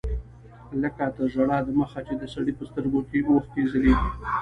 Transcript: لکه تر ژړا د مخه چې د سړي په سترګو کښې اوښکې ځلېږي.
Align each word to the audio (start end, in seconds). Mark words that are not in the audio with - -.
لکه 0.81 1.05
تر 1.15 1.25
ژړا 1.33 1.57
د 1.63 1.69
مخه 1.79 1.99
چې 2.07 2.13
د 2.21 2.23
سړي 2.33 2.53
په 2.55 2.63
سترګو 2.69 2.99
کښې 3.07 3.19
اوښکې 3.29 3.63
ځلېږي. 3.71 4.09